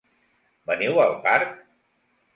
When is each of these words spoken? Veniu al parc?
Veniu 0.71 0.97
al 1.05 1.15
parc? 1.29 1.55